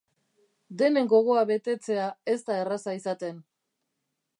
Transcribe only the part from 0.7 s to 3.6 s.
Denen gogoa betetzea ez da erraza izaten.